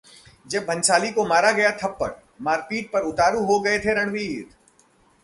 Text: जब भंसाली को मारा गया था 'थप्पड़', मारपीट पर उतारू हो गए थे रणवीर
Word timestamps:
जब 0.47 0.65
भंसाली 0.65 1.11
को 1.11 1.25
मारा 1.25 1.51
गया 1.51 1.71
था 1.71 1.87
'थप्पड़', 1.87 2.11
मारपीट 2.41 2.91
पर 2.91 3.01
उतारू 3.01 3.45
हो 3.45 3.59
गए 3.59 3.79
थे 3.79 3.93
रणवीर 3.93 4.49